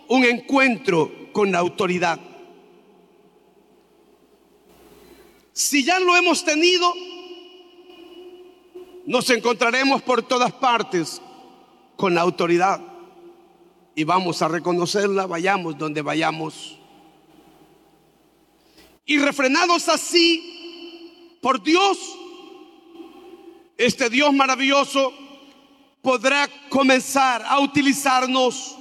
[0.10, 2.20] un encuentro con la autoridad.
[5.54, 6.94] Si ya lo hemos tenido,
[9.08, 11.20] nos encontraremos por todas partes
[11.98, 12.80] con la autoridad
[13.96, 16.78] y vamos a reconocerla, vayamos donde vayamos.
[19.06, 21.98] Y refrenados así por Dios,
[23.76, 25.12] este Dios maravilloso
[26.04, 28.78] podrá comenzar a utilizarnos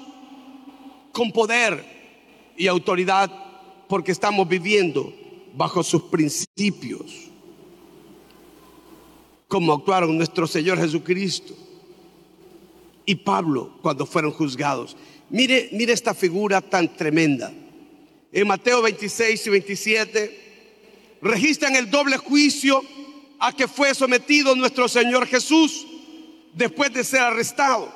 [1.12, 3.33] con poder y autoridad
[3.89, 5.14] porque estamos viviendo
[5.55, 7.23] bajo sus principios.
[9.49, 11.55] como actuaron nuestro Señor Jesucristo
[13.07, 14.97] y Pablo cuando fueron juzgados.
[15.31, 17.53] Mire, mire esta figura tan tremenda.
[18.33, 22.83] En Mateo 26 y 27 registran el doble juicio
[23.39, 25.87] a que fue sometido nuestro Señor Jesús
[26.53, 27.93] después de ser arrestado.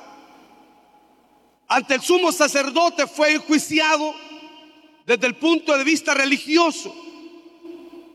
[1.67, 4.13] Ante el sumo sacerdote fue enjuiciado
[5.05, 6.95] desde el punto de vista religioso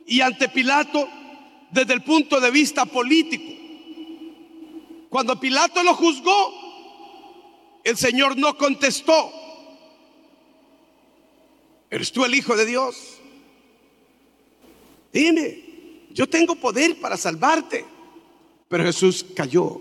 [0.07, 1.09] y ante Pilato
[1.71, 3.53] desde el punto de vista político.
[5.09, 6.66] Cuando Pilato lo juzgó,
[7.87, 9.30] el Señor no contestó.
[11.89, 13.18] ¿Eres tú el Hijo de Dios?
[15.12, 17.84] Dime, yo tengo poder para salvarte.
[18.68, 19.80] Pero Jesús cayó.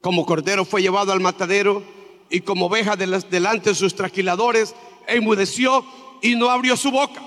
[0.00, 1.84] Como cordero fue llevado al matadero
[2.30, 4.74] y como oveja delante de sus trasquiladores,
[5.06, 5.84] enmudeció
[6.22, 7.22] y no abrió su boca.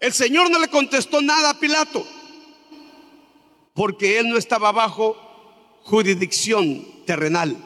[0.00, 2.04] El Señor no le contestó nada a Pilato,
[3.72, 5.16] porque él no estaba bajo
[5.84, 7.56] jurisdicción terrenal.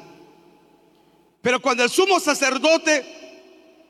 [1.42, 3.04] Pero cuando el sumo sacerdote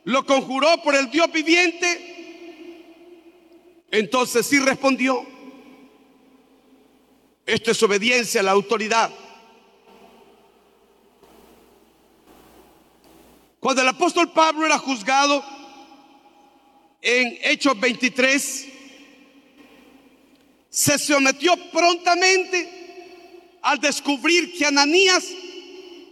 [0.05, 2.07] lo conjuró por el Dios viviente,
[3.91, 5.27] entonces sí respondió.
[7.45, 9.11] Esto es obediencia a la autoridad.
[13.59, 15.45] Cuando el apóstol Pablo era juzgado,
[17.03, 18.69] en Hechos 23,
[20.69, 25.27] se sometió prontamente al descubrir que Ananías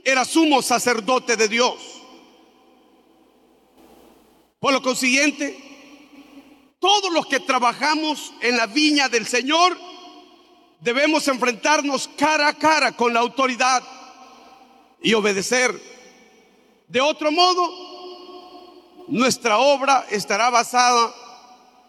[0.08, 1.76] era sumo sacerdote de Dios.
[4.58, 5.56] Por lo consiguiente,
[6.80, 9.76] todos los que trabajamos en la viña del Señor
[10.80, 13.82] debemos enfrentarnos cara a cara con la autoridad
[15.02, 15.78] y obedecer.
[16.88, 21.14] De otro modo, nuestra obra estará basada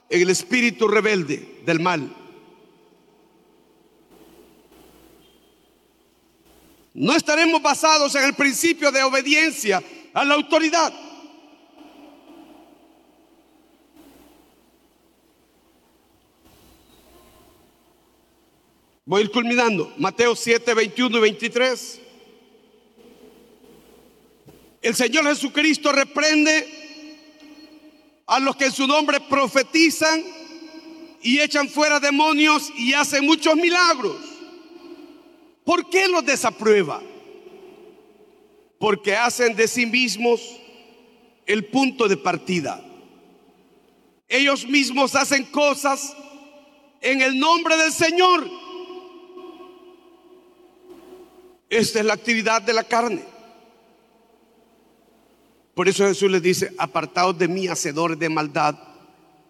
[0.09, 2.18] en el espíritu rebelde del mal.
[6.99, 9.81] No estaremos basados en el principio de obediencia
[10.13, 10.93] a la autoridad.
[19.05, 19.93] Voy a ir culminando.
[19.97, 22.01] Mateo 7, 21 y 23.
[24.81, 26.67] El Señor Jesucristo reprende
[28.27, 30.21] a los que en su nombre profetizan
[31.21, 34.28] y echan fuera demonios y hacen muchos milagros.
[35.69, 36.99] ¿Por qué los desaprueba?
[38.79, 40.41] Porque hacen de sí mismos
[41.45, 42.83] el punto de partida.
[44.27, 46.15] Ellos mismos hacen cosas
[47.01, 48.49] en el nombre del Señor.
[51.69, 53.23] Esta es la actividad de la carne.
[55.75, 58.75] Por eso Jesús les dice, apartados de mí, hacedores de maldad,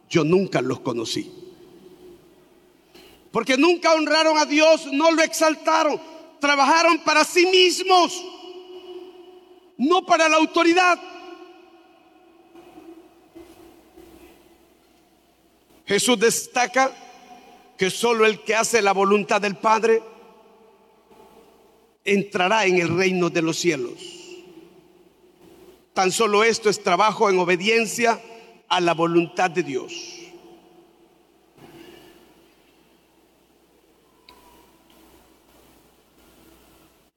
[0.09, 1.48] yo nunca los conocí.
[3.31, 6.01] Porque nunca honraron a Dios, no lo exaltaron,
[6.39, 8.23] trabajaron para sí mismos,
[9.77, 10.99] no para la autoridad.
[15.85, 16.91] Jesús destaca
[17.77, 20.03] que solo el que hace la voluntad del Padre
[22.03, 23.99] entrará en el reino de los cielos.
[25.93, 28.21] Tan solo esto es trabajo en obediencia
[28.67, 30.18] a la voluntad de Dios.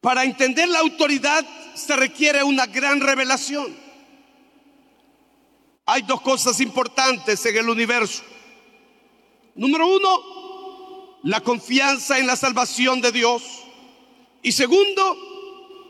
[0.03, 3.74] Para entender la autoridad se requiere una gran revelación.
[5.86, 8.22] Hay dos cosas importantes en el universo.
[9.55, 13.42] Número uno, la confianza en la salvación de Dios.
[14.42, 15.16] Y segundo,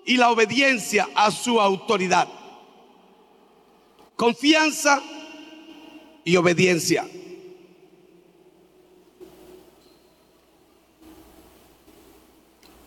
[0.07, 2.29] y la obediencia a su autoridad
[4.23, 5.03] confianza
[6.23, 7.05] y obediencia.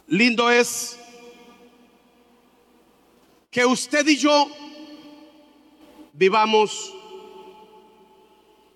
[0.07, 0.97] Lindo es
[3.55, 4.51] que usted y yo
[6.11, 6.93] vivamos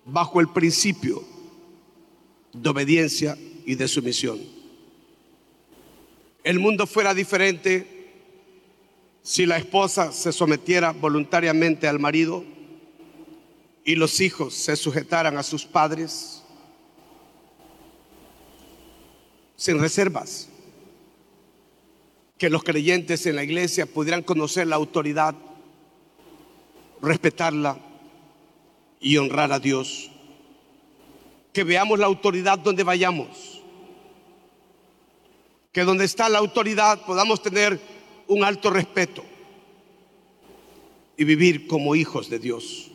[0.06, 1.22] bajo el principio
[2.54, 4.40] de obediencia y de sumisión.
[6.42, 8.10] El mundo fuera diferente
[9.22, 12.42] si la esposa se sometiera voluntariamente al marido
[13.84, 16.42] y los hijos se sujetaran a sus padres
[19.56, 20.48] sin reservas,
[22.40, 25.34] que los creyentes en la iglesia pudieran conocer la autoridad,
[27.02, 27.78] respetarla
[28.98, 30.10] y honrar a Dios.
[31.52, 33.60] Que veamos la autoridad donde vayamos.
[35.70, 37.78] Que donde está la autoridad podamos tener
[38.26, 39.22] un alto respeto
[41.18, 42.90] y vivir como hijos de Dios.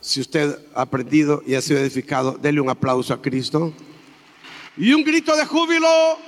[0.00, 3.72] Si usted ha aprendido y ha sido edificado, dele un aplauso a Cristo.
[4.76, 6.18] Y un grito de júbilo.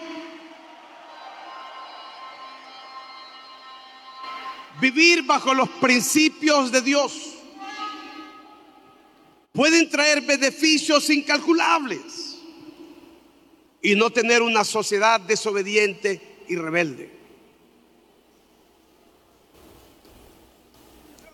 [4.81, 7.35] Vivir bajo los principios de Dios
[9.53, 12.39] pueden traer beneficios incalculables
[13.83, 17.11] y no tener una sociedad desobediente y rebelde.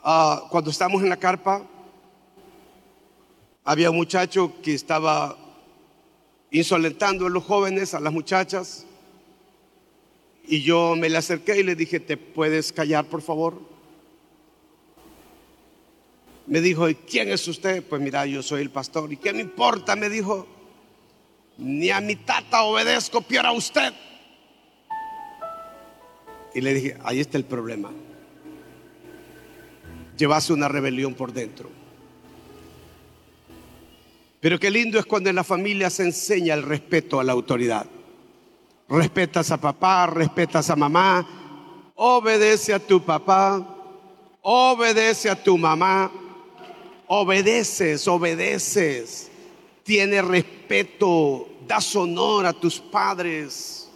[0.03, 1.67] Ah, cuando estamos en la carpa,
[3.63, 5.44] había un muchacho que estaba
[6.55, 8.87] insolentando a los jóvenes, a las muchachas,
[10.47, 13.61] y yo me le acerqué y le dije, ¿te puedes callar, por favor?
[16.47, 17.83] Me dijo, ¿y quién es usted?
[17.83, 19.13] Pues mira, yo soy el pastor.
[19.13, 19.97] ¿Y qué me importa?
[19.97, 20.47] Me dijo,
[21.59, 23.93] ni a mi tata obedezco, peor a usted.
[26.55, 27.91] Y le dije, ahí está el problema.
[30.17, 31.84] Llevase una rebelión por dentro.
[34.45, 37.87] Pero qué lindo es cuando en la familia se enseña el respeto a la autoridad.
[38.91, 43.67] Respetas a papá, respetas a mamá, obedece a tu papá,
[44.43, 46.13] obedece a tu mamá,
[47.07, 49.31] obedeces, obedeces,
[49.83, 53.89] tienes respeto, das honor a tus padres.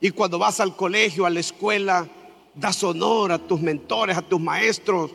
[0.00, 2.08] Y cuando vas al colegio, a la escuela,
[2.54, 5.10] das honor a tus mentores, a tus maestros,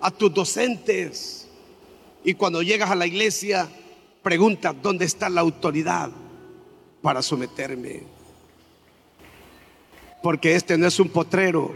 [0.00, 1.48] a tus docentes.
[2.22, 3.68] Y cuando llegas a la iglesia,
[4.26, 6.10] pregunta, ¿dónde está la autoridad
[7.00, 8.02] para someterme?
[10.20, 11.72] Porque este no es un potrero,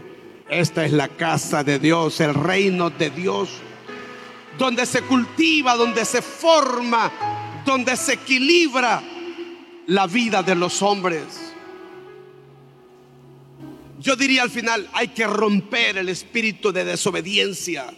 [0.49, 3.51] esta es la casa de Dios, el reino de Dios,
[4.57, 7.09] donde se cultiva, donde se forma,
[7.65, 9.01] donde se equilibra
[9.87, 11.53] la vida de los hombres.
[13.97, 17.93] Yo diría al final, hay que romper el espíritu de desobediencia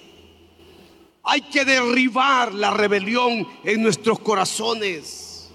[1.23, 5.49] hay que derribar la rebelión en nuestros corazones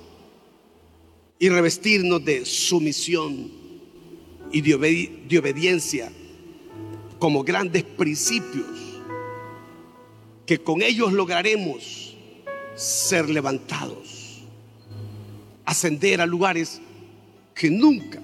[1.39, 3.53] y revestirnos de sumisión
[4.51, 6.11] y de, obediencia
[7.19, 8.67] como grandes principios
[10.47, 12.17] que con ellos lograremos
[12.75, 14.39] ser levantados,
[15.67, 16.81] ascender a lugares
[17.55, 18.23] que nunca,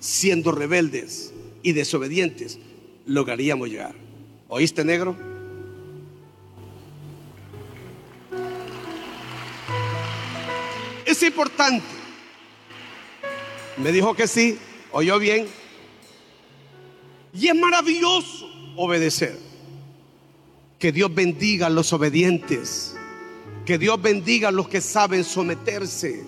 [0.00, 1.32] siendo rebeldes
[1.62, 2.58] y desobedientes,
[3.06, 3.94] lograríamos llegar.
[4.48, 5.29] ¿Oíste, negro?
[11.20, 11.84] Es importante.
[13.76, 14.56] Me dijo que sí,
[14.90, 15.46] oyó bien.
[17.34, 19.38] Y es maravilloso obedecer.
[20.78, 22.96] Que Dios bendiga a los obedientes.
[23.66, 26.24] Que Dios bendiga a los que saben someterse.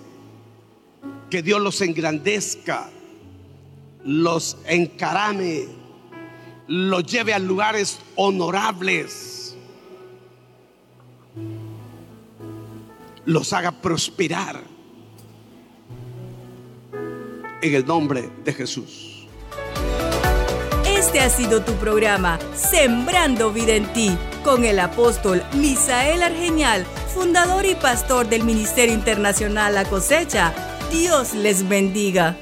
[1.31, 2.91] Que Dios los engrandezca.
[4.03, 5.69] Los encarame.
[6.67, 9.57] Los lleve a lugares honorables.
[13.25, 14.72] Los haga prosperar
[17.63, 19.25] en el nombre de Jesús.
[20.85, 27.65] Este ha sido tu programa, Sembrando Vida en Ti, con el apóstol Misael Argenial, fundador
[27.65, 30.53] y pastor del Ministerio Internacional La Cosecha.
[30.91, 32.35] Dios les bendiga.